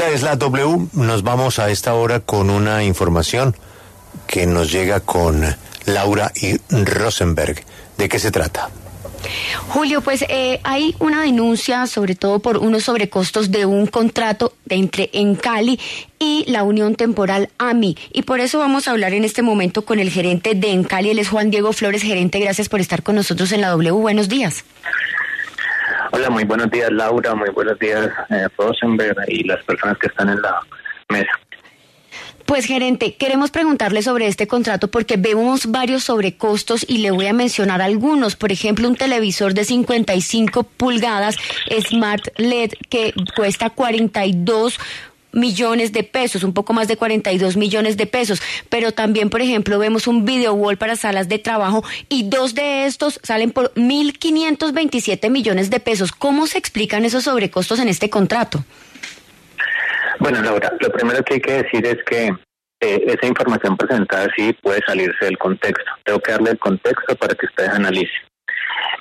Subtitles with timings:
[0.00, 0.88] Esta es la W.
[0.94, 3.54] Nos vamos a esta hora con una información
[4.26, 5.44] que nos llega con
[5.84, 7.62] Laura y Rosenberg.
[7.98, 8.70] ¿De qué se trata?
[9.68, 15.10] Julio, pues eh, hay una denuncia, sobre todo por unos sobrecostos de un contrato entre
[15.12, 15.78] Encali
[16.18, 17.94] y la Unión Temporal AMI.
[18.14, 21.18] Y por eso vamos a hablar en este momento con el gerente de Encali, él
[21.18, 22.40] es Juan Diego Flores, gerente.
[22.40, 23.90] Gracias por estar con nosotros en la W.
[23.90, 24.64] Buenos días.
[26.12, 30.28] Hola, muy buenos días Laura, muy buenos días eh, Rosenberg y las personas que están
[30.28, 30.60] en la
[31.08, 31.30] mesa.
[32.46, 37.32] Pues gerente, queremos preguntarle sobre este contrato porque vemos varios sobrecostos y le voy a
[37.32, 38.34] mencionar algunos.
[38.34, 41.36] Por ejemplo, un televisor de 55 pulgadas
[41.88, 44.80] Smart LED que cuesta 42
[45.32, 49.78] millones de pesos, un poco más de 42 millones de pesos, pero también, por ejemplo,
[49.78, 55.30] vemos un video wall para salas de trabajo y dos de estos salen por 1.527
[55.30, 56.12] millones de pesos.
[56.12, 58.64] ¿Cómo se explican esos sobrecostos en este contrato?
[60.18, 62.26] Bueno, Laura, lo primero que hay que decir es que
[62.80, 65.90] eh, esa información presentada sí puede salirse del contexto.
[66.04, 68.29] Tengo que darle el contexto para que ustedes analicen.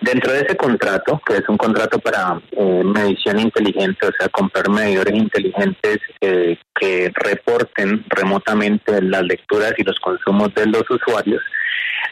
[0.01, 4.69] Dentro de ese contrato, que es un contrato para eh, medición inteligente, o sea, comprar
[4.69, 11.41] medidores inteligentes eh, que reporten remotamente las lecturas y los consumos de los usuarios,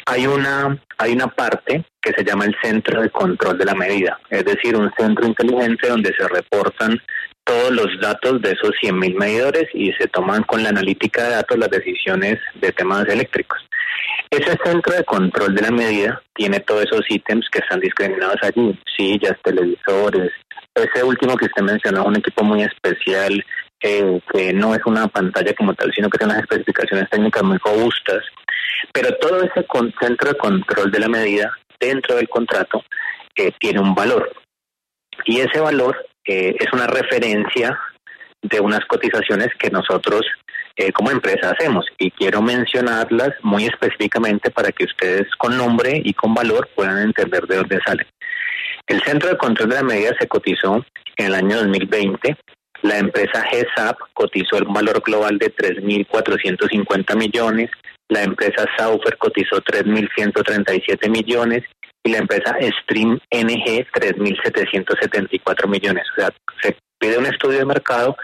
[0.05, 4.19] hay una, hay una parte que se llama el centro de control de la medida,
[4.29, 7.01] es decir, un centro inteligente donde se reportan
[7.47, 11.57] todos los datos de esos 100.000 medidores y se toman con la analítica de datos
[11.57, 13.57] las decisiones de temas eléctricos.
[14.29, 18.77] Ese centro de control de la medida tiene todos esos ítems que están discriminados allí,
[18.97, 20.31] sillas, televisores.
[20.75, 23.43] Ese último que usted mencionó un equipo muy especial,
[23.81, 27.57] eh, que no es una pantalla como tal, sino que tiene unas especificaciones técnicas muy
[27.59, 28.23] robustas.
[28.91, 29.65] Pero todo ese
[30.01, 32.83] centro de control de la medida dentro del contrato
[33.37, 34.29] eh, tiene un valor.
[35.25, 35.95] Y ese valor
[36.27, 37.79] es una referencia
[38.41, 40.21] de unas cotizaciones que nosotros
[40.75, 46.13] eh, como empresa hacemos y quiero mencionarlas muy específicamente para que ustedes con nombre y
[46.13, 48.05] con valor puedan entender de dónde salen.
[48.85, 50.85] El Centro de Control de la Medida se cotizó
[51.15, 52.37] en el año 2020.
[52.83, 57.71] La empresa GESAP cotizó el valor global de 3.450 millones.
[58.07, 61.63] La empresa Saufer cotizó 3.137 millones
[62.07, 66.05] y la empresa Stream NG 3.774 millones.
[66.11, 66.29] O sea,
[66.61, 68.15] se pide un estudio de mercado,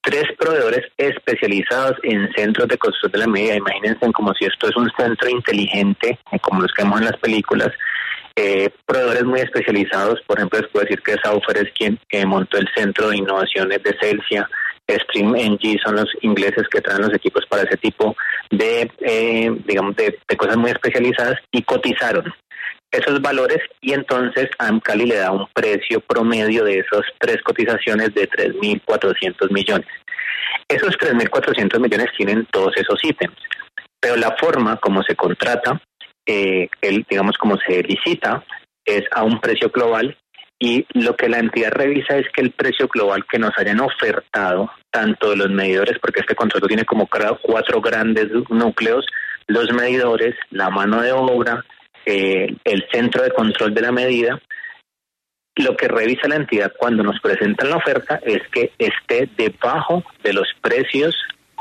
[0.00, 3.56] tres proveedores especializados en centros de construcción de la medida.
[3.56, 7.70] Imagínense como si esto es un centro inteligente, como los que vemos en las películas.
[8.36, 12.68] Eh, proveedores muy especializados, por ejemplo, les puedo decir que Saufer es quien montó el
[12.74, 14.48] centro de innovaciones de Celsia,
[14.88, 18.16] Stream NG son los ingleses que traen los equipos para ese tipo
[18.50, 22.32] de, eh, digamos, de, cosas muy especializadas y cotizaron
[22.92, 28.28] esos valores y entonces AMCALI le da un precio promedio de esas tres cotizaciones de
[28.28, 29.88] 3.400 millones.
[30.68, 33.36] Esos 3.400 millones tienen todos esos ítems,
[33.98, 35.80] pero la forma como se contrata,
[36.26, 38.44] eh, el, digamos como se licita,
[38.84, 40.16] es a un precio global
[40.58, 44.70] y lo que la entidad revisa es que el precio global que nos hayan ofertado,
[44.90, 49.04] tanto de los medidores, porque este contrato tiene como cuatro grandes núcleos,
[49.48, 51.64] los medidores, la mano de obra,
[52.06, 54.40] eh, el centro de control de la medida,
[55.56, 60.32] lo que revisa la entidad cuando nos presentan la oferta es que esté debajo de
[60.32, 61.14] los precios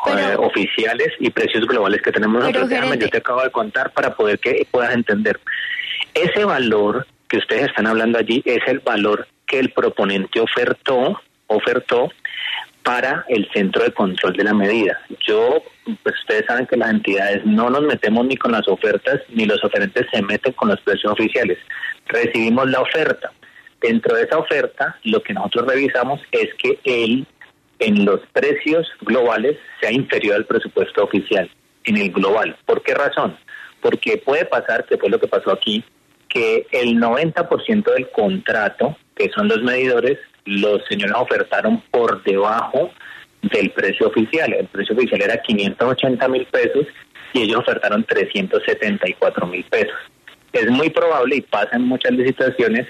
[0.07, 2.69] eh, oficiales y precios globales que tenemos nosotros.
[2.69, 5.40] Déjame, yo te acabo de contar para poder que puedas entender.
[6.13, 12.09] Ese valor que ustedes están hablando allí es el valor que el proponente ofertó, ofertó
[12.84, 15.00] para el centro de control de la medida.
[15.28, 15.64] Yo,
[16.03, 19.64] pues ustedes saben que las entidades no nos metemos ni con las ofertas, ni los
[19.64, 21.58] oferentes se meten con los precios oficiales.
[22.08, 23.31] Recibimos la oferta.
[23.80, 27.25] Dentro de esa oferta, lo que nosotros revisamos es que él,
[27.80, 31.50] en los precios globales, sea inferior al presupuesto oficial,
[31.84, 32.56] en el global.
[32.66, 33.38] ¿Por qué razón?
[33.81, 35.84] Porque puede pasar, que fue lo que pasó aquí,
[36.30, 42.91] que el 90% del contrato, que son los medidores, los señores ofertaron por debajo
[43.41, 44.53] del precio oficial.
[44.53, 46.88] El precio oficial era 580 mil pesos
[47.34, 49.97] y ellos ofertaron 374 mil pesos.
[50.53, 52.88] Es muy probable y pasa en muchas licitaciones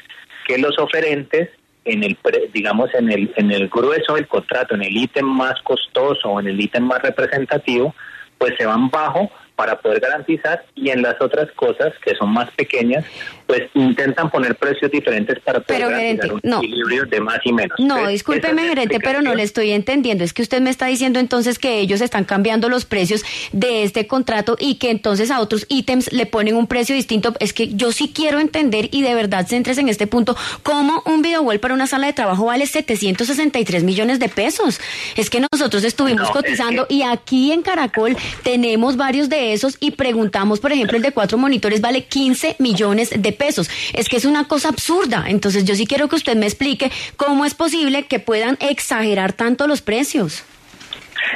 [0.48, 1.50] que los oferentes
[1.83, 2.18] en el
[2.53, 6.48] digamos en el en el grueso del contrato, en el ítem más costoso o en
[6.48, 7.95] el ítem más representativo,
[8.38, 9.31] pues se van bajo
[9.62, 13.06] para poder garantizar y en las otras cosas que son más pequeñas,
[13.46, 17.78] pues intentan poner precios diferentes para poder garantizar un equilibrio de más y menos.
[17.78, 20.24] No, discúlpeme, gerente, pero no le estoy entendiendo.
[20.24, 24.08] Es que usted me está diciendo entonces que ellos están cambiando los precios de este
[24.08, 27.36] contrato y que entonces a otros ítems le ponen un precio distinto.
[27.40, 31.22] Es que yo sí quiero entender y de verdad centres en este punto cómo un
[31.22, 34.81] video wall para una sala de trabajo vale 763 millones de pesos.
[35.16, 40.59] Es que nosotros estuvimos cotizando y aquí en Caracol tenemos varios de esos y preguntamos,
[40.59, 43.69] por ejemplo, el de cuatro monitores vale 15 millones de pesos.
[43.94, 45.25] Es que es una cosa absurda.
[45.27, 49.68] Entonces yo sí quiero que usted me explique cómo es posible que puedan exagerar tanto
[49.68, 50.44] los precios.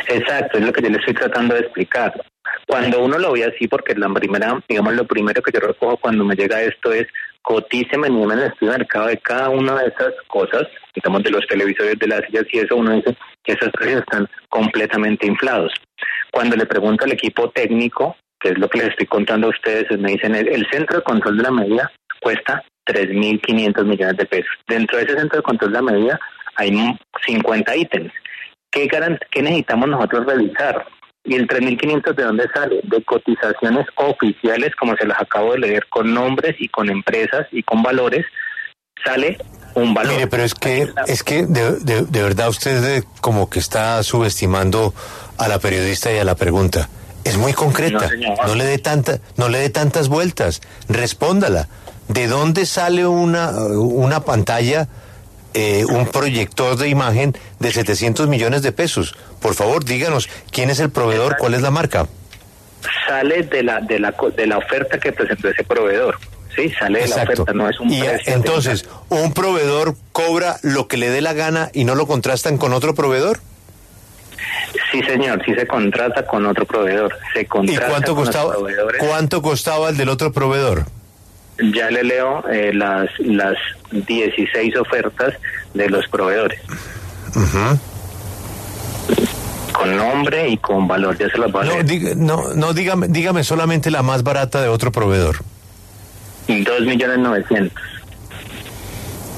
[0.08, 2.14] Exacto, es lo que yo le estoy tratando de explicar.
[2.68, 6.24] Cuando uno lo ve así, porque la primera, digamos, lo primero que yo recojo cuando
[6.24, 7.08] me llega esto es
[7.46, 10.64] cotíceme en el estudio de mercado de cada una de esas cosas,
[10.96, 14.28] digamos, de los televisores, de las sillas y eso, uno dice que esos precios están
[14.50, 15.72] completamente inflados.
[16.36, 19.90] Cuando le pregunto al equipo técnico, que es lo que les estoy contando a ustedes,
[19.98, 21.90] me dicen, el centro de control de la medida
[22.20, 24.52] cuesta 3.500 millones de pesos.
[24.68, 26.20] Dentro de ese centro de control de la medida
[26.58, 26.78] hay
[27.26, 28.12] 50 ítems.
[28.70, 28.86] ¿Qué,
[29.32, 30.86] ¿Qué necesitamos nosotros revisar?
[31.24, 32.82] ¿Y el 3.500 de dónde sale?
[32.84, 37.64] De cotizaciones oficiales, como se las acabo de leer, con nombres y con empresas y
[37.64, 38.26] con valores,
[39.06, 39.38] sale
[39.76, 40.14] un valor.
[40.14, 44.94] Mire, pero es que, es que de, de, verdad usted como que está subestimando
[45.38, 46.90] a la periodista y a la pregunta.
[47.24, 48.10] Es muy concreta.
[48.46, 50.62] No, le dé tanta, no le dé tantas vueltas.
[50.88, 51.68] Respóndala.
[52.08, 54.88] ¿De dónde sale una, una pantalla,
[55.56, 59.16] eh, un proyector de imagen de 700 millones de pesos?
[59.42, 62.08] Por favor, díganos quién es el proveedor, cuál es la marca.
[63.08, 66.20] Sale de la, de la, de la oferta que presentó ese proveedor.
[66.56, 70.98] Sí, sale de la oferta, no es un y Entonces, ¿un proveedor cobra lo que
[70.98, 73.40] le dé la gana y no lo contrastan con otro proveedor?
[74.92, 77.14] Sí, señor, sí se contrata con otro proveedor.
[77.34, 78.56] Se contrata ¿Y cuánto costaba,
[79.00, 80.86] cuánto costaba el del otro proveedor?
[81.74, 83.56] Ya le leo eh, las, las
[83.92, 85.34] 16 ofertas
[85.74, 86.60] de los proveedores.
[89.74, 91.76] Con nombre y con valor, ya se las va a no,
[92.16, 95.38] no, no, dígame, dígame solamente la más barata de otro proveedor.
[96.48, 97.84] Dos millones novecientos.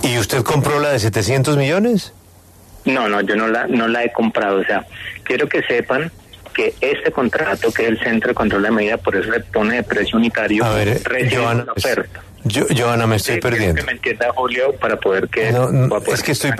[0.04, 2.13] ¿Y usted compró la de 700 millones?
[2.86, 4.59] No, no, yo no la, no la he comprado.
[4.59, 4.86] O sea,
[5.24, 6.12] quiero que sepan
[6.54, 9.75] que este contrato, que es el Centro de Control de Medida, por eso le pone
[9.75, 11.01] de precio unitario, a ver,
[11.31, 12.21] Joana, oferta.
[12.44, 13.75] Yo, Joana, me estoy perdiendo.
[13.75, 15.50] Que me entienda Julio para poder que...
[16.07, 16.51] es que estoy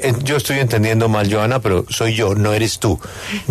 [0.00, 2.98] eh, yo estoy entendiendo mal, Joana, pero soy yo, no eres tú.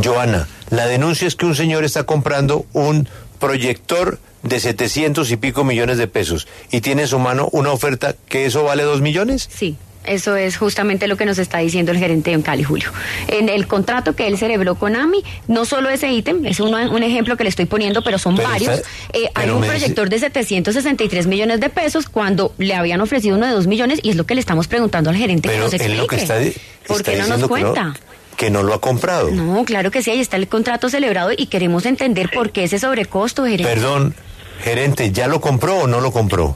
[0.03, 3.07] Joana, la denuncia es que un señor está comprando un
[3.39, 8.15] proyector de 700 y pico millones de pesos y tiene en su mano una oferta
[8.27, 9.49] que eso vale dos millones?
[9.51, 9.77] Sí.
[10.05, 12.91] Eso es justamente lo que nos está diciendo el gerente en Cali, Julio.
[13.27, 17.03] En el contrato que él celebró con AMI, no solo ese ítem, es un, un
[17.03, 18.81] ejemplo que le estoy poniendo, pero son varios.
[19.13, 23.53] Eh, hay un proyector de 763 millones de pesos cuando le habían ofrecido uno de
[23.53, 25.97] 2 millones y es lo que le estamos preguntando al gerente que nos explique.
[25.97, 26.37] Lo que está,
[26.85, 27.93] ¿Por qué no nos cuenta?
[28.35, 29.31] que no lo ha comprado.
[29.31, 32.79] No, claro que sí, ahí está el contrato celebrado y queremos entender por qué ese
[32.79, 33.63] sobrecosto, gerente.
[33.63, 34.15] Perdón,
[34.63, 36.55] gerente, ¿ya lo compró o no lo compró?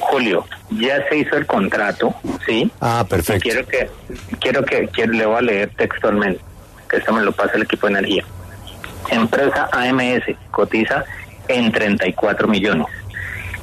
[0.00, 2.14] Julio, ya se hizo el contrato,
[2.46, 2.70] ¿sí?
[2.80, 3.42] Ah, perfecto.
[3.42, 3.90] quiero que,
[4.40, 6.40] quiero que, quiero, le voy a leer textualmente,
[6.88, 8.24] que esto me lo pasa el equipo de energía.
[9.10, 11.04] Empresa AMS cotiza
[11.48, 12.86] en 34 millones.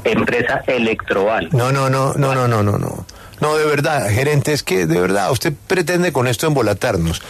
[0.03, 1.49] Empresa Electroval.
[1.51, 3.05] No, no, no, no, no, no, no, no.
[3.41, 7.21] No, de verdad, gerente, es que de verdad usted pretende con esto embolatarnos.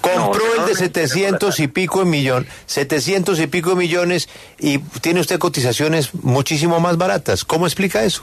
[0.00, 4.28] Compró el de 700 y pico en millón, 700 y pico millones
[4.58, 7.44] y tiene usted cotizaciones muchísimo más baratas.
[7.44, 8.22] ¿Cómo explica eso?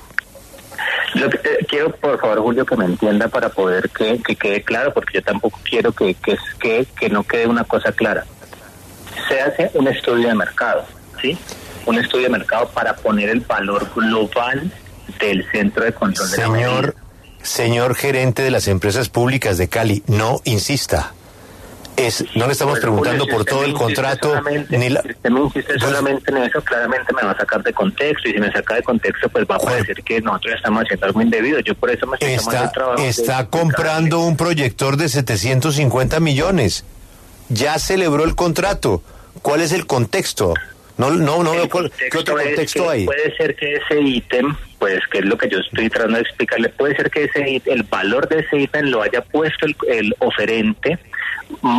[1.16, 4.94] Lo que, eh, quiero, por favor, Julio, que me entienda para poder que, quede claro,
[4.94, 8.26] porque yo tampoco quiero que, que, que, que no quede una cosa clara.
[9.30, 10.86] Se hace un estudio de mercado,
[11.22, 11.38] ¿sí?
[11.86, 14.72] Un estudio de mercado para poner el valor global
[15.20, 16.96] del centro de control de Señor,
[17.42, 21.14] señor gerente de las empresas públicas de Cali, no insista
[21.98, 24.34] es no le estamos preguntando por todo el contrato
[24.70, 25.02] ni la...
[25.02, 28.30] si usted me insiste pues solamente en eso claramente me va a sacar de contexto
[28.30, 31.22] y si me saca de contexto pues va a parecer que nosotros estamos haciendo algo
[31.22, 36.20] indebido yo por eso me estoy está, el trabajo está comprando un proyector de 750
[36.20, 36.86] millones
[37.50, 39.02] ya celebró el contrato
[39.42, 40.54] ¿cuál es el contexto?
[40.98, 43.06] No, no, no veo qué otro contexto hay.
[43.06, 46.70] Puede ser que ese ítem, pues que es lo que yo estoy tratando de explicarle,
[46.70, 50.98] puede ser que ese el valor de ese ítem lo haya puesto el, el oferente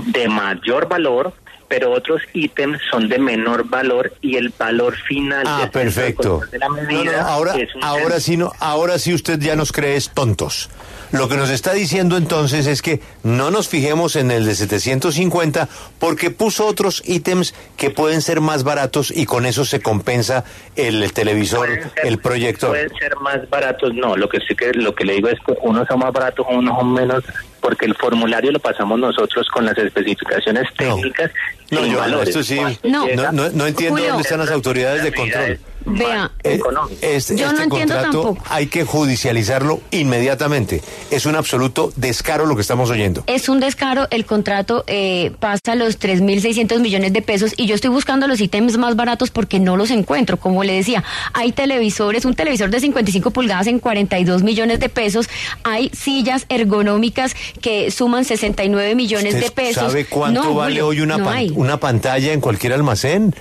[0.07, 1.33] de mayor valor
[1.69, 6.41] pero otros ítems son de menor valor y el valor final ah, perfecto.
[6.51, 10.71] de la medida ahora, ahora sí no, ahora sí usted ya nos cree tontos.
[11.13, 15.69] Lo que nos está diciendo entonces es que no nos fijemos en el de 750
[16.01, 20.45] porque puso otros ítems que pueden ser más baratos y con eso se compensa
[20.75, 21.69] el, televisor,
[22.03, 22.71] el proyector.
[22.71, 24.17] Pueden ser más baratos, no.
[24.17, 26.77] Lo que sí que lo que le digo es que unos son más baratos, unos
[26.77, 27.25] son menos,
[27.61, 31.31] porque el formulario lo pasamos nosotros con las especificaciones técnicas.
[31.71, 35.59] No, yo, esto sí, no, no, entiendo dónde están las autoridades de control.
[35.87, 36.61] Vea, eh,
[37.01, 38.39] este, yo no este entiendo tampoco.
[38.51, 40.83] Hay que judicializarlo inmediatamente.
[41.13, 43.23] Es un absoluto descaro lo que estamos oyendo.
[43.29, 44.09] Es un descaro.
[44.11, 48.79] El contrato eh, pasa los 3.600 millones de pesos y yo estoy buscando los ítems
[48.79, 50.39] más baratos porque no los encuentro.
[50.39, 55.29] Como le decía, hay televisores, un televisor de 55 pulgadas en 42 millones de pesos.
[55.63, 59.85] Hay sillas ergonómicas que suman 69 millones de pesos.
[59.85, 61.17] ¿Sabe cuánto vale hoy una,
[61.57, 63.35] una pantalla en cualquier almacén?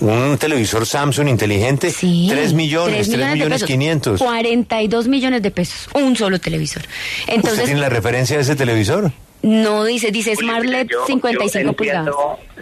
[0.00, 4.18] un televisor Samsung inteligente, sí, 3 millones, 3 millones, 500.
[4.18, 6.82] 42 millones de pesos, un solo televisor.
[7.26, 9.12] Entonces, ¿Usted tiene la referencia de ese televisor?
[9.42, 12.14] No, dice, dice Smart LED 55 pulgadas.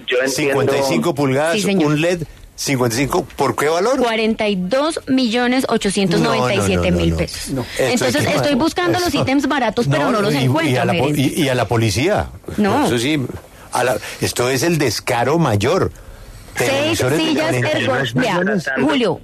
[0.06, 2.22] Yo entiendo, 55 pulgadas, un LED
[2.56, 3.98] 55, ¿por qué valor?
[3.98, 7.52] 42 millones 897 mil pesos.
[7.78, 10.72] Entonces estoy buscando los ítems baratos, pero no, los encuentro.
[10.72, 10.76] Y
[11.48, 12.30] a, la, policía.
[12.56, 12.86] No.
[12.86, 13.20] Eso sí,
[14.20, 15.90] esto es el descaro mayor.
[16.58, 19.20] Seis sillas ergonómicas, Julio,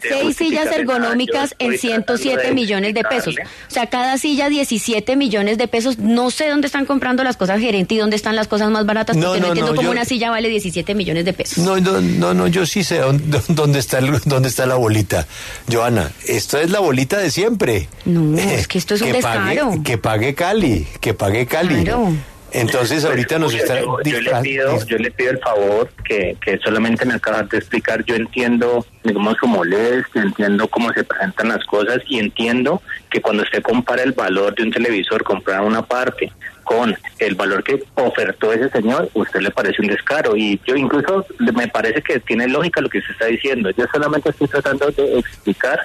[0.00, 3.34] seis sillas ergonómicas en 107 millones de pesos.
[3.36, 5.98] O sea, cada silla 17 millones de pesos.
[5.98, 9.16] No sé dónde están comprando las cosas gerente y dónde están las cosas más baratas,
[9.16, 11.58] porque no, entiendo cómo una silla vale 17 millones de pesos.
[11.58, 15.26] No, no, no, yo sí sé dónde está, dónde está la bolita.
[15.70, 17.88] Joana, esto es la bolita de siempre.
[18.04, 19.72] No, es que esto es un descaro.
[19.82, 21.84] que pague Cali, que pague Cali.
[21.84, 22.12] Claro.
[22.54, 23.80] Entonces ahorita nos está...
[23.80, 28.04] Yo, le pido, yo le pido el favor que, que solamente me acabas de explicar,
[28.04, 32.80] yo entiendo digamos su molestia, entiendo cómo se presentan las cosas y entiendo
[33.10, 36.32] que cuando usted compara el valor de un televisor, comprar una parte
[36.64, 41.26] con el valor que ofertó ese señor, usted le parece un descaro y yo incluso
[41.38, 43.70] me parece que tiene lógica lo que se está diciendo.
[43.70, 45.78] Yo solamente estoy tratando de explicar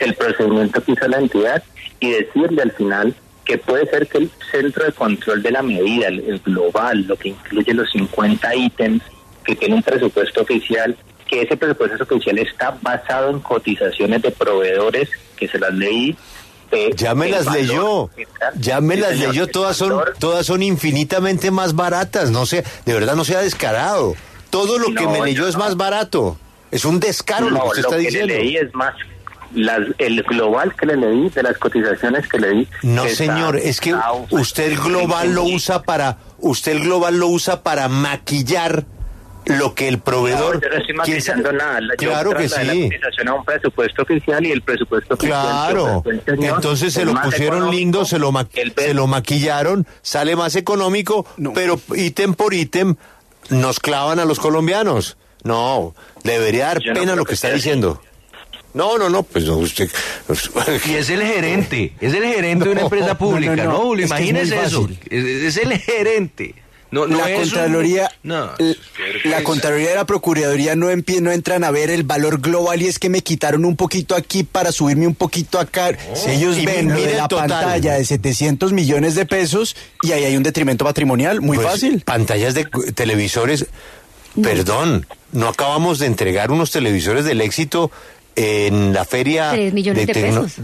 [0.00, 1.62] el procedimiento que hizo la entidad
[2.00, 3.14] y decirle al final
[3.46, 7.30] que puede ser que el centro de control de la medida, el, global, lo que
[7.30, 9.02] incluye los 50 ítems
[9.44, 10.96] que tiene un presupuesto oficial,
[11.28, 16.16] que ese presupuesto oficial está basado en cotizaciones de proveedores, que se las leí.
[16.96, 18.10] ya me las leyó,
[18.58, 23.14] ya me las leyó, todas son, todas son infinitamente más baratas, no sé, de verdad
[23.14, 24.14] no sea descarado.
[24.50, 26.36] Todo lo que me leyó es más barato.
[26.70, 28.34] Es un descaro lo que usted está diciendo.
[28.34, 28.94] Que leí es más
[29.98, 32.68] el global que le leí, de las cotizaciones que le di.
[32.82, 33.94] No, señor, es que
[34.30, 38.84] usted el global lo usa para, usted el global lo usa para maquillar
[39.46, 40.56] lo que el proveedor.
[40.56, 41.80] No, yo no estoy maquillando nada.
[41.96, 42.64] claro que sí.
[42.64, 46.02] La cotización a un presupuesto oficial y el presupuesto Claro.
[46.26, 48.32] Entonces se lo pusieron lindo, se lo,
[48.76, 52.96] se lo maquillaron, sale más económico, pero ítem por ítem
[53.50, 55.16] nos clavan a los colombianos.
[55.44, 55.94] No,
[56.24, 58.02] debería dar pena lo que está diciendo.
[58.76, 59.88] No, no, no, pues usted.
[60.86, 63.94] Y es el gerente, es el gerente de una empresa pública, ¿no?
[63.94, 64.86] no, Imagínese eso.
[65.08, 66.54] Es, el gerente.
[66.90, 68.50] No, la Contraloría, no,
[69.24, 72.98] la Contraloría de la Procuraduría no, no entran a ver el valor global y es
[72.98, 75.96] que me quitaron un poquito aquí para subirme un poquito acá.
[76.14, 80.36] si ellos ven lo de la pantalla de 700 millones de pesos y ahí hay
[80.36, 82.02] un detrimento patrimonial, muy pues, fácil.
[82.02, 83.66] Pantallas de televisores,
[84.40, 87.90] perdón, no acabamos de entregar unos televisores del éxito
[88.36, 89.50] en la feria...
[89.52, 90.56] 3 millones de, pesos.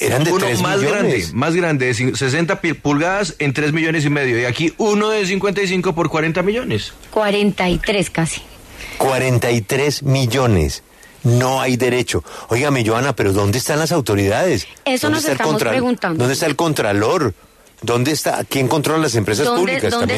[0.00, 4.38] Eran de uno más grande, más grande, de 60 pulgadas en 3 millones y medio.
[4.38, 6.92] Y aquí uno de 55 por 40 millones.
[7.12, 8.42] 43 casi.
[8.98, 10.82] 43 millones.
[11.22, 12.24] No hay derecho.
[12.48, 14.66] Óigame, Joana, pero ¿dónde están las autoridades?
[14.84, 16.18] Eso nos estamos preguntando.
[16.18, 17.34] ¿Dónde está el contralor?
[17.82, 18.44] ¿Dónde está?
[18.44, 19.90] ¿Quién controla las empresas públicas?
[19.90, 20.14] ¿dónde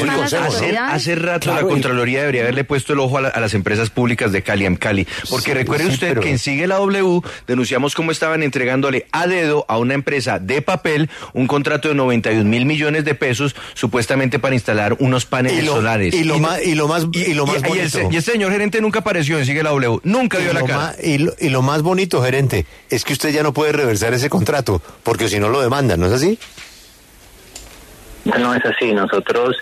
[0.77, 4.63] hace, rato la Contraloría debería haberle puesto el ojo a, las empresas públicas de Cali
[4.77, 5.07] Cali.
[5.29, 9.77] Porque recuerde usted que en Sigue la W denunciamos cómo estaban entregándole a dedo a
[9.77, 14.97] una empresa de papel un contrato de 91 mil millones de pesos supuestamente para instalar
[14.99, 16.13] unos paneles solares.
[16.13, 18.09] Y lo, más, y lo más, y, lo más bonito.
[18.11, 19.99] Y, el, señor gerente nunca apareció en Sigue la W.
[20.03, 20.95] Nunca dio la cara.
[21.01, 24.29] y, lo, y lo más bonito, gerente, es que usted ya no puede reversar ese
[24.29, 26.37] contrato porque si no lo demandan, ¿no es así?
[28.25, 28.93] No es así.
[28.93, 29.57] Nosotros,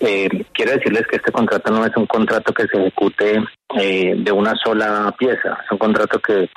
[0.00, 3.42] eh, quiero decirles que este contrato no es un contrato que se ejecute
[3.78, 5.58] eh, de una sola pieza.
[5.64, 6.48] Es un contrato que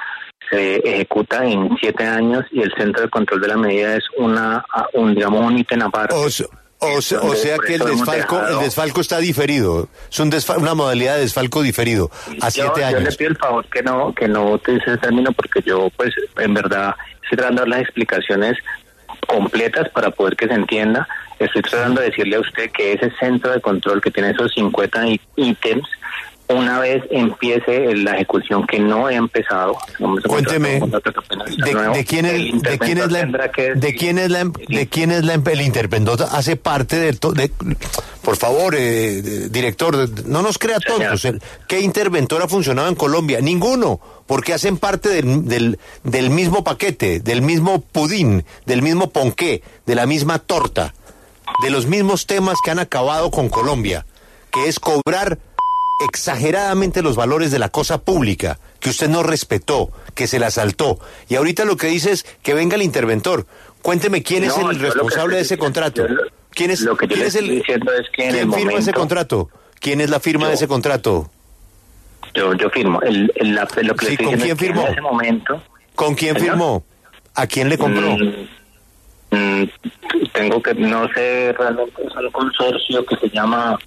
[0.50, 4.64] se ejecuta en siete años y el centro de control de la medida es una
[4.94, 6.14] un digamos un ítem aparte.
[6.16, 9.88] O, sea, que el desfalco, el desfalco está diferido.
[10.12, 13.04] Es un una modalidad de desfalco diferido a siete años.
[13.04, 16.14] Yo le pido el favor que no que no utilice ese término porque yo, pues,
[16.38, 16.94] en verdad,
[17.24, 18.58] estoy tratando de dar las explicaciones
[19.26, 21.08] completas para poder que se entienda.
[21.40, 25.06] Estoy tratando de decirle a usted que ese centro de control que tiene esos 50
[25.36, 25.88] ítems
[26.54, 29.78] una vez empiece la ejecución que no he empezado.
[30.28, 33.26] Cuénteme, de, quién es, de quién es la,
[33.76, 37.52] de quién es la, de quién es la, el interventor hace parte de, de
[38.22, 41.28] por favor, eh, director, no nos crea tontos.
[41.68, 43.42] ¿Qué interventor ha funcionado en Colombia?
[43.42, 49.62] Ninguno, porque hacen parte del, del, del mismo paquete, del mismo pudín, del mismo ponqué,
[49.86, 50.94] de la misma torta,
[51.64, 54.06] de los mismos temas que han acabado con Colombia,
[54.52, 55.38] que es cobrar
[56.04, 61.00] exageradamente los valores de la cosa pública, que usted no respetó, que se la saltó.
[61.30, 63.46] Y ahorita lo que dice es que venga el interventor.
[63.82, 66.06] Cuénteme quién es el responsable de ese contrato.
[66.52, 69.50] ¿Quién es, lo que yo es el, diciendo es que ¿quién firma ese contrato?
[69.80, 71.30] ¿Quién es la firma de ese contrato?
[72.34, 73.02] Yo, yo firmo.
[73.02, 73.32] El,
[73.82, 74.82] lo que ¿con quién firmó?
[74.86, 75.64] En ese momento,
[75.96, 76.84] ¿Con quién firmó?
[77.36, 78.16] ¿A quién le compró?
[78.16, 78.48] Mm,
[79.32, 79.70] mm,
[80.34, 83.78] tengo que, no sé realmente, es un consorcio que se llama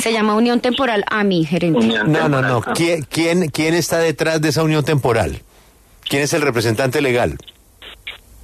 [0.00, 1.86] se llama Unión Temporal AMI, gerente.
[2.06, 2.60] no, no, no.
[2.60, 5.42] ¿Quién, quién, está detrás de esa unión temporal?
[6.08, 7.36] ¿Quién es el representante legal?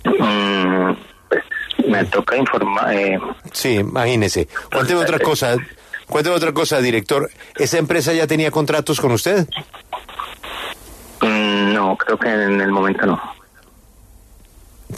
[0.05, 0.93] Mm,
[1.29, 1.45] pues,
[1.89, 2.95] me toca informar.
[2.95, 3.19] Eh.
[3.53, 4.49] Sí, imagínese.
[4.71, 5.57] Cuénteme otra cosa.
[6.07, 7.31] Cuénteme otra cosa, director.
[7.57, 9.49] ¿Esa empresa ya tenía contratos con usted?
[11.23, 13.21] Mm, no, creo que en el momento no.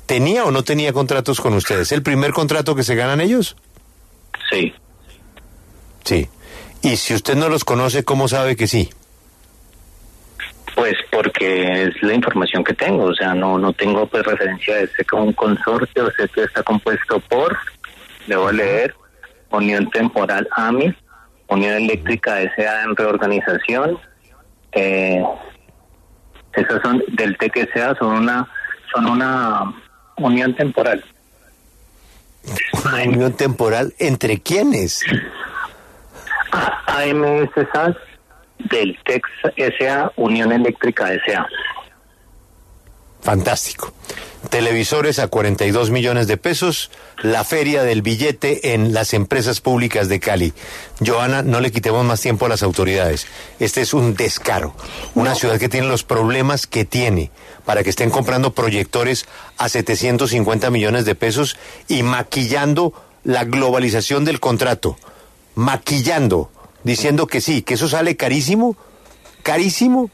[0.04, 1.92] ¿Tenía o no tenía contratos con ustedes?
[1.92, 3.56] ¿El primer contrato que se ganan ellos?
[4.50, 4.75] Sí.
[6.09, 6.27] Sí.
[6.81, 8.88] Y si usted no los conoce, ¿cómo sabe que sí?
[10.75, 14.85] Pues porque es la información que tengo, o sea, no no tengo pues referencia de
[14.85, 17.59] ese un consorcio, sé que está compuesto por,
[18.27, 18.95] debo leer,
[19.50, 20.95] Unión Temporal AMI,
[21.49, 22.85] Unión Eléctrica S.A.
[22.85, 23.99] en reorganización,
[24.73, 25.23] eh,
[26.55, 28.49] esas son del TQSA, son una
[28.95, 29.75] son una
[30.17, 31.05] unión temporal.
[32.83, 35.05] ¿Una unión temporal entre quiénes?
[36.52, 37.97] AMS SAS
[38.59, 39.28] del TEX
[39.78, 41.47] SA, Unión Eléctrica SA.
[43.21, 43.93] Fantástico.
[44.50, 46.90] Televisores a 42 millones de pesos,
[47.23, 50.55] la feria del billete en las empresas públicas de Cali.
[51.05, 53.26] Joana, no le quitemos más tiempo a las autoridades.
[53.59, 54.75] Este es un descaro.
[55.14, 57.31] Una ciudad que tiene los problemas que tiene
[57.67, 59.26] para que estén comprando proyectores
[59.59, 64.97] a 750 millones de pesos y maquillando la globalización del contrato
[65.59, 66.53] maquillando,
[66.85, 68.77] diciendo que sí, que eso sale carísimo,
[69.43, 70.09] carísimo,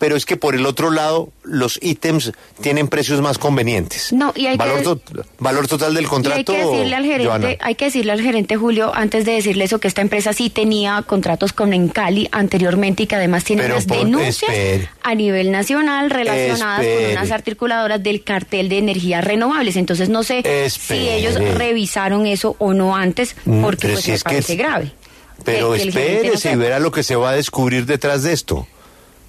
[0.00, 4.12] pero es que por el otro lado los ítems tienen precios más convenientes.
[4.12, 6.38] No, y hay valor, que, valor total del contrato.
[6.38, 9.78] hay que decirle al gerente, hay que decirle al gerente Julio antes de decirle eso
[9.78, 14.50] que esta empresa sí tenía contratos con Encali anteriormente y que además tiene unas denuncias
[15.02, 19.76] a nivel nacional relacionadas con unas articuladoras del cartel de energías renovables.
[19.76, 24.92] Entonces no sé si ellos revisaron eso o no antes porque pues me parece grave.
[25.44, 28.66] Pero espérese y verá lo que se va a descubrir detrás de esto.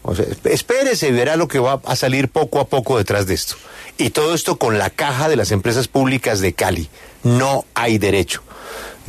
[0.04, 3.36] O sea, espérese y verá lo que va a salir poco a poco detrás de
[3.36, 3.56] esto.
[3.97, 6.89] Y todo esto con la caja de las empresas públicas de Cali.
[7.24, 8.41] No hay derecho.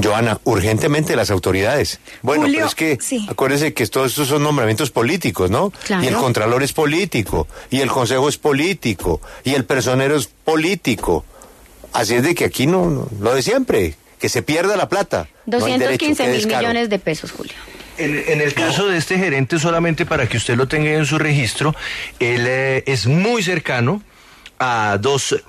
[0.03, 2.01] Joana, urgentemente las autoridades.
[2.23, 5.73] Bueno, pero es que acuérdese que todos estos son nombramientos políticos, ¿no?
[6.03, 11.25] Y el contralor es político, y el consejo es político, y el personero es político.
[11.93, 15.27] Así es de que aquí no, lo de siempre, que se pierda la plata.
[15.47, 17.55] 215 mil millones de pesos, Julio.
[17.99, 21.75] En, el caso de este gerente, solamente para que usted lo tenga en su registro,
[22.21, 24.01] él eh, es muy cercano
[24.61, 25.43] a dos,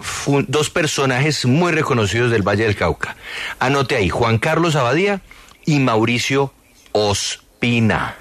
[0.48, 3.16] dos personajes muy reconocidos del Valle del Cauca.
[3.60, 5.22] Anote ahí, Juan Carlos Abadía
[5.68, 6.52] y Mauricio
[6.94, 8.16] Ospina.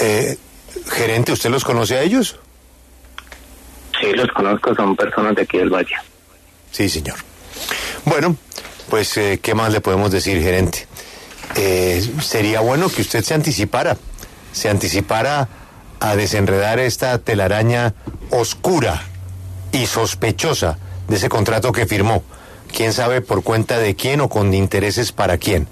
[0.00, 0.36] Eh,
[0.90, 2.38] gerente, ¿usted los conoce a ellos?
[3.98, 5.96] Sí, los conozco, son personas de aquí del Valle.
[6.70, 7.16] Sí, señor.
[8.04, 8.36] Bueno,
[8.88, 10.86] pues, eh, ¿qué más le podemos decir, gerente?
[11.56, 13.96] Eh, sería bueno que usted se anticipara,
[14.52, 15.48] se anticipara
[16.00, 17.94] a desenredar esta telaraña
[18.30, 19.02] oscura
[19.72, 22.22] y sospechosa de ese contrato que firmó.
[22.74, 25.66] Quién sabe por cuenta de quién o con intereses para quién.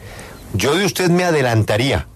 [0.54, 2.06] Yo de usted me adelantaría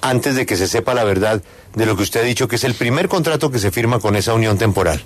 [0.00, 1.42] antes de que se sepa la verdad
[1.74, 4.16] de lo que usted ha dicho, que es el primer contrato que se firma con
[4.16, 5.02] esa unión temporal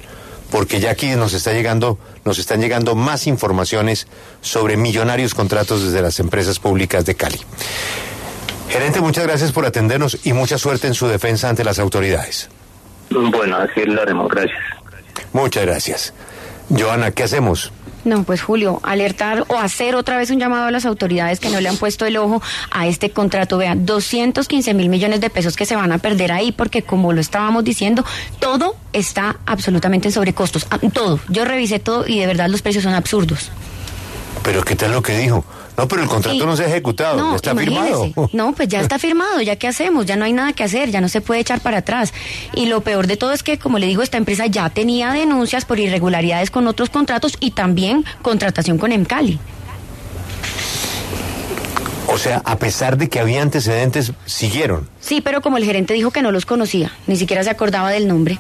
[0.53, 4.07] porque ya aquí nos está llegando, nos están llegando más informaciones
[4.43, 7.41] sobre millonarios contratos desde las empresas públicas de Cali.
[8.69, 12.51] Gerente, muchas gracias por atendernos y mucha suerte en su defensa ante las autoridades.
[13.11, 14.61] Bueno, así lo haremos, gracias.
[15.33, 16.15] Muchas gracias.
[16.69, 17.73] Joana, ¿qué hacemos?
[18.05, 21.61] No, pues Julio, alertar o hacer otra vez un llamado a las autoridades que no
[21.61, 23.59] le han puesto el ojo a este contrato.
[23.59, 27.21] Vean, 215 mil millones de pesos que se van a perder ahí porque como lo
[27.21, 28.05] estábamos diciendo,
[28.41, 30.67] todo está absolutamente en sobrecostos.
[30.71, 31.21] Ah, todo.
[31.29, 33.51] Yo revisé todo y de verdad los precios son absurdos.
[34.43, 35.45] Pero ¿qué tal lo que dijo?
[35.83, 38.09] No, pero el contrato no se ha ejecutado, no, está firmado.
[38.33, 41.01] No, pues ya está firmado, ya qué hacemos, ya no hay nada que hacer, ya
[41.01, 42.15] no se puede echar para atrás.
[42.55, 45.65] Y lo peor de todo es que, como le digo, esta empresa ya tenía denuncias
[45.65, 49.41] por irregularidades con otros contratos y también contratación con Emcali.
[52.07, 54.89] O sea, a pesar de que había antecedentes, siguieron.
[55.01, 58.07] Sí, pero como el gerente dijo que no los conocía, ni siquiera se acordaba del
[58.07, 58.39] nombre.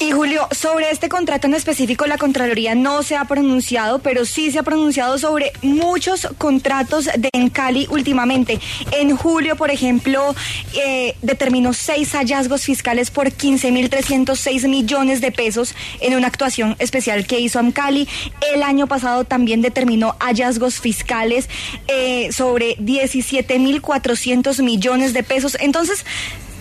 [0.00, 4.52] Y Julio, sobre este contrato en específico la Contraloría no se ha pronunciado, pero sí
[4.52, 8.60] se ha pronunciado sobre muchos contratos de Encali últimamente.
[8.92, 10.36] En julio, por ejemplo,
[10.74, 17.40] eh, determinó seis hallazgos fiscales por 15.306 millones de pesos en una actuación especial que
[17.40, 18.06] hizo Amcali.
[18.54, 21.48] El año pasado también determinó hallazgos fiscales
[21.88, 25.56] eh, sobre 17.400 millones de pesos.
[25.60, 26.04] Entonces,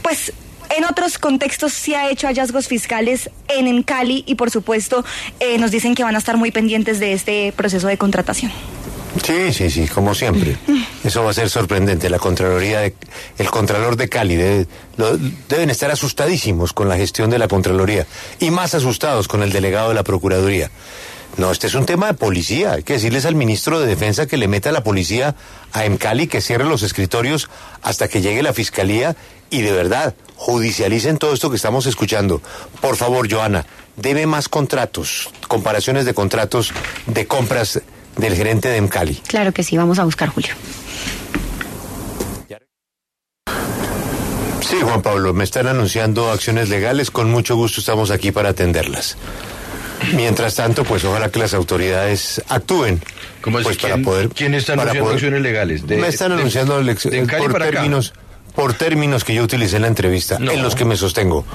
[0.02, 0.34] pues
[0.75, 5.03] en otros contextos sí ha hecho hallazgos fiscales en, Cali y por supuesto
[5.39, 8.51] eh, nos dicen que van a estar muy pendientes de este proceso de contratación.
[9.23, 10.58] Sí, sí, sí, como siempre.
[11.03, 12.10] Eso va a ser sorprendente.
[12.10, 12.93] La Contraloría, de,
[13.38, 18.06] el Contralor de Cali deben estar asustadísimos con la gestión de la Contraloría
[18.39, 20.69] y más asustados con el delegado de la Procuraduría.
[21.38, 22.73] No, este es un tema de policía.
[22.73, 25.36] Hay que decirles al ministro de Defensa que le meta a la policía
[25.71, 27.49] a Emcali, que cierre los escritorios
[27.84, 29.15] hasta que llegue la fiscalía
[29.50, 32.42] y de verdad judicialicen todo esto que estamos escuchando.
[32.82, 36.72] Por favor, Joana, debe más contratos, comparaciones de contratos
[37.08, 37.82] de compras
[38.16, 39.16] del gerente de Emcali.
[39.28, 40.54] Claro que sí, vamos a buscar, Julio.
[44.62, 47.10] Sí, Juan Pablo, me están anunciando acciones legales.
[47.10, 49.18] Con mucho gusto estamos aquí para atenderlas.
[50.14, 53.02] Mientras tanto, pues ojalá que las autoridades actúen.
[53.42, 53.64] ¿Cómo es?
[53.64, 55.84] Pues, para poder, ¿Quién está anunciando acciones legales?
[55.84, 56.82] me están anunciando
[57.38, 58.14] por términos,
[58.58, 61.46] por términos que yo utilicé en la entrevista, en los que me sostengo.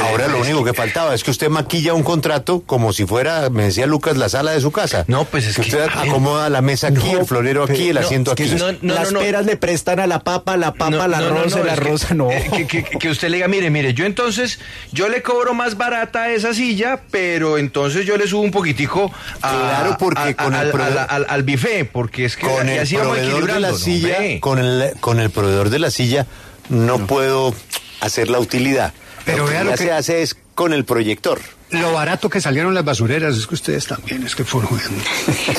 [0.00, 3.64] Ahora lo único que faltaba es que usted maquilla un contrato como si fuera, me
[3.64, 5.04] decía Lucas, la sala de su casa.
[5.06, 8.50] No, pues es que, usted acomoda la mesa aquí, el florero aquí, el asiento aquí.
[8.82, 12.28] las peras le prestan a la papa, la papa, la rosa, la rosa, no.
[12.68, 14.58] Que, usted le diga, mire, mire, yo entonces,
[14.92, 19.96] yo le cobro más barata esa silla, pero entonces yo le subo un poquitico claro,
[19.98, 20.72] porque con el
[21.08, 25.20] al, al, buffet, porque es que con el proveedor de la silla, con el, con
[25.20, 26.26] el proveedor de la silla,
[26.68, 27.06] no.
[27.06, 27.54] puedo
[28.00, 28.92] hacer la utilidad.
[29.30, 31.40] Pero lo que lo que se hace es con el proyector.
[31.70, 35.04] Lo barato que salieron las basureras, es que ustedes también, es que fueron jugando.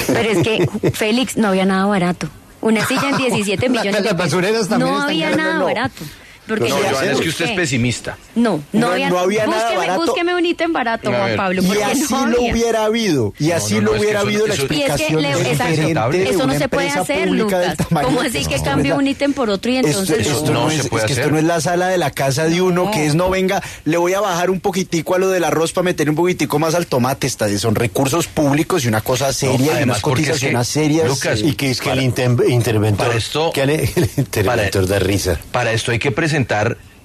[0.07, 2.27] Pero es que, Félix, no había nada barato.
[2.61, 4.01] Una silla en 17 millones de.
[4.09, 6.03] Las basureras también No había nada barato.
[6.49, 8.17] Porque no, es que usted es pesimista.
[8.35, 10.05] No, no, había, no había nada barato.
[10.05, 11.61] Búsqueme un ítem barato, Juan Pablo.
[11.63, 13.33] Y así lo hubiera habido.
[13.39, 15.23] Y así lo hubiera habido la explicación.
[15.23, 17.77] Eso no se puede hacer, Lucas.
[17.89, 21.29] ¿Cómo así que cambie un ítem por otro y entonces esto, no, es, que esto
[21.29, 24.13] no es la sala de la casa de uno, que es no venga, le voy
[24.13, 27.29] a bajar un poquitico a lo del arroz para meter un poquitico más al tomate.
[27.29, 31.07] Son recursos públicos y una cosa seria y unas cotizaciones serias.
[31.07, 33.11] Lucas, y que es que el interventor,
[33.53, 33.61] que
[33.95, 35.39] el interventor da risa.
[35.51, 36.38] Para esto hay que presentar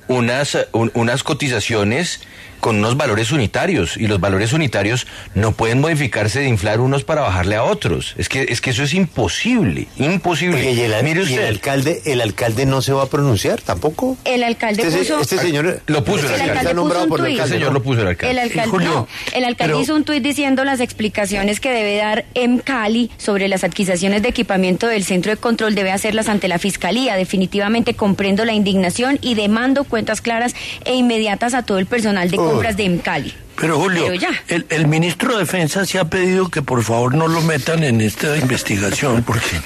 [0.08, 2.20] unas, unas cotizaciones
[2.64, 7.20] con unos valores unitarios y los valores unitarios no pueden modificarse de inflar unos para
[7.20, 8.14] bajarle a otros.
[8.16, 10.72] Es que es que eso es imposible, imposible.
[10.72, 14.16] y el, Mire usted, el alcalde, el alcalde no se va a pronunciar tampoco.
[14.24, 17.82] El alcalde este, puso este señor lo puso el, alcalde, nombrado por el señor lo
[17.82, 18.32] puso el alcalde.
[18.32, 22.60] El alcalde, no, el alcalde hizo un tuit diciendo las explicaciones que debe dar en
[22.60, 27.16] Cali sobre las adquisiciones de equipamiento del centro de control debe hacerlas ante la fiscalía.
[27.16, 30.54] Definitivamente comprendo la indignación y demando cuentas claras
[30.86, 33.34] e inmediatas a todo el personal de de Cali.
[33.56, 34.06] Pero Julio,
[34.48, 38.36] el, ministro de Defensa se ha pedido que por favor no lo metan en esta
[38.36, 39.60] investigación porque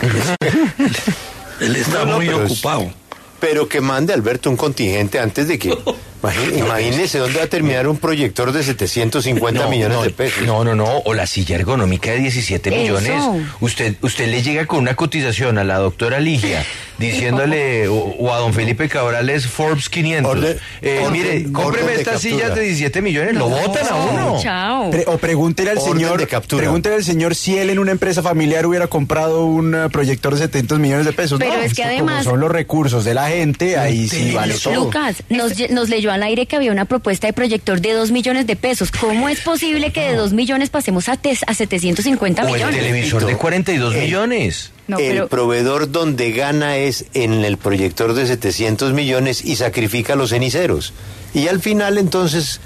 [1.61, 2.93] él, está muy ocupado.
[3.41, 5.77] pero que mande Alberto un contingente antes de que
[6.57, 10.43] Imagínese dónde va a terminar un proyector de 750 millones de pesos.
[10.45, 13.23] No, no, no, o la silla ergonómica de 17 millones.
[13.61, 16.65] Usted usted le llega con una cotización a la doctora Ligia
[16.99, 20.57] diciéndole o, a don Felipe Cabrales Forbes 500.
[20.83, 24.39] eh, mire, cómpreme estas sillas de 17 millones, lo votan a uno.
[24.43, 24.91] Chao.
[25.07, 29.45] o pregúntele al señor, pregúntele al señor si él en una empresa familiar hubiera comprado
[29.45, 31.39] un uh, proyector de 700 millones de pesos.
[31.39, 34.75] Pero es que además son los recursos de la gente, ahí sí vale todo.
[34.75, 38.47] Lucas, nos, nos leyó al aire que había una propuesta de proyector de 2 millones
[38.47, 38.91] de pesos.
[38.91, 41.13] ¿Cómo es posible que de 2 millones pasemos a,
[41.47, 42.65] a 750 millones?
[42.65, 44.73] O el televisor de 42 millones.
[44.97, 50.93] El proveedor donde gana es en el proyector de 700 millones y sacrifica los ceniceros.
[51.35, 52.61] Y al final entonces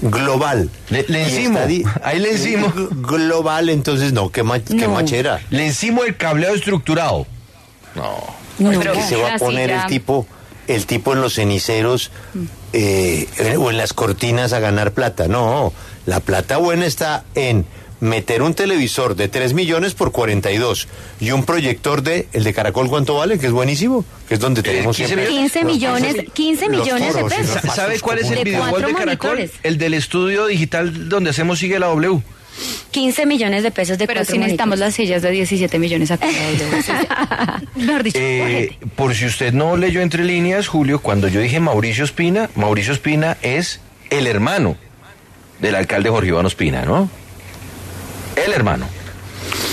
[0.00, 0.70] global.
[0.90, 1.58] Le, encimo,
[2.02, 2.72] ahí le encimo.
[2.90, 5.40] Global, entonces no, qué, machera.
[5.50, 7.26] Le encimo el cableado estructurado.
[7.94, 8.16] No.
[8.58, 10.26] no pero que se va a poner el tipo,
[10.66, 12.10] el tipo en los ceniceros
[12.72, 13.26] eh,
[13.58, 15.28] o en las cortinas a ganar plata.
[15.28, 15.72] No,
[16.06, 17.66] la plata buena está en
[18.00, 20.88] meter un televisor de 3 millones por 42
[21.20, 24.62] y un proyector de el de Caracol cuánto vale, que es buenísimo, que es donde
[24.62, 27.62] tenemos 15, 15 millones, 15 millones de pesos.
[27.74, 29.50] ¿Sabe cuál es el videogol de Caracol?
[29.62, 32.22] El del estudio digital donde hacemos sigue la W.
[32.90, 36.28] 15 millones de pesos de Pero si necesitamos las sillas de 17 millones acá.
[38.14, 42.92] eh, por si usted no leyó entre líneas, Julio, cuando yo dije Mauricio Espina, Mauricio
[42.92, 43.80] Espina es
[44.10, 44.76] el hermano
[45.60, 47.08] del alcalde Jorge Iván Espina, ¿no?
[48.44, 48.86] El hermano.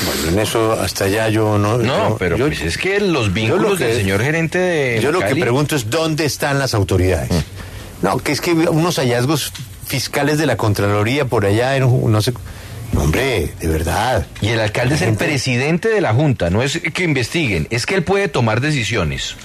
[0.06, 1.78] Bueno, en eso hasta allá yo no.
[1.78, 5.00] No, pero pues es que los vínculos del señor gerente de.
[5.02, 7.32] Yo lo que pregunto es dónde están las autoridades.
[7.32, 8.06] Mm.
[8.06, 9.52] No, que es que unos hallazgos
[9.88, 12.34] fiscales de la Contraloría por allá, en, no sé.
[12.96, 14.26] Hombre, de verdad.
[14.42, 17.96] Y el alcalde es el presidente de la Junta, no es que investiguen, es que
[17.96, 19.36] él puede tomar decisiones.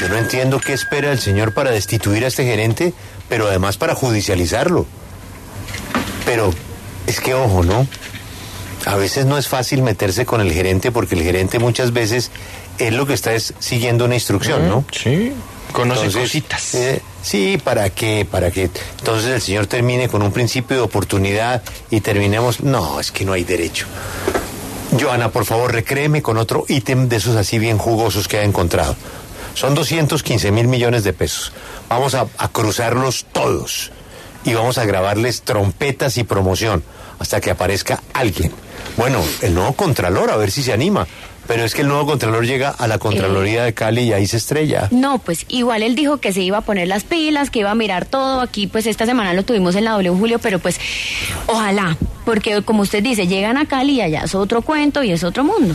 [0.00, 2.94] Yo no entiendo qué espera el señor para destituir a este gerente,
[3.28, 4.86] pero además para judicializarlo.
[6.24, 6.54] Pero
[7.06, 7.86] es que ojo, ¿no?
[8.86, 12.30] A veces no es fácil meterse con el gerente porque el gerente muchas veces
[12.78, 14.84] es lo que está es siguiendo una instrucción, ¿no?
[14.90, 15.32] Sí.
[15.72, 16.74] Conoce cositas.
[16.74, 18.26] Eh, sí, ¿para qué?
[18.28, 22.60] Para que entonces el señor termine con un principio de oportunidad y terminemos.
[22.60, 23.86] No, es que no hay derecho.
[24.98, 28.96] Joana, por favor, recréeme con otro ítem de esos así bien jugosos que ha encontrado.
[29.54, 31.52] Son 215 mil millones de pesos.
[31.88, 33.92] Vamos a cruzarlos todos
[34.44, 36.82] y vamos a grabarles trompetas y promoción
[37.18, 38.52] hasta que aparezca alguien.
[38.96, 41.06] Bueno, el nuevo Contralor, a ver si se anima.
[41.46, 44.36] Pero es que el nuevo Contralor llega a la Contraloría de Cali y ahí se
[44.36, 44.86] estrella.
[44.92, 47.74] No, pues igual él dijo que se iba a poner las pilas, que iba a
[47.74, 48.40] mirar todo.
[48.40, 50.78] Aquí, pues esta semana lo tuvimos en la W Julio, pero pues
[51.46, 55.24] ojalá, porque como usted dice, llegan a Cali y allá es otro cuento y es
[55.24, 55.74] otro mundo.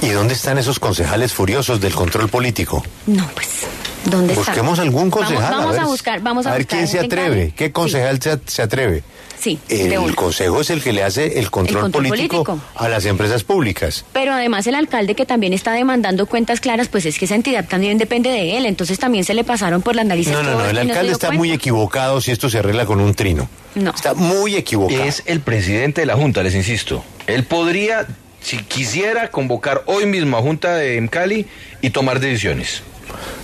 [0.00, 2.82] ¿Y dónde están esos concejales furiosos del control político?
[3.06, 3.57] No, pues
[4.04, 5.50] ¿Dónde Busquemos algún concejal.
[5.50, 9.02] Vamos, a, buscar, vamos a, ver quién se atreve, qué concejal se, atreve.
[9.38, 14.04] Sí, el consejo es el que le hace el control, político, a las empresas públicas.
[14.12, 17.66] Pero además el alcalde que también está demandando cuentas claras, pues es que esa entidad
[17.66, 20.28] también depende de él, entonces también se le pasaron por la nariz.
[20.28, 23.48] No, no, no, el alcalde está muy equivocado si esto se arregla con un trino.
[23.74, 23.90] No.
[23.90, 25.02] Está muy equivocado.
[25.04, 27.04] Es el presidente de la Junta, les insisto.
[27.28, 28.06] Él podría,
[28.40, 31.46] si quisiera, convocar hoy mismo a Junta de Cali
[31.80, 32.82] y tomar decisiones.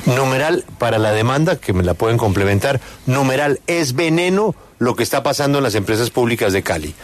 [0.07, 2.81] Numeral para la demanda, que me la pueden complementar.
[3.07, 6.95] Numeral es veneno lo que está pasando en las empresas públicas de Cali.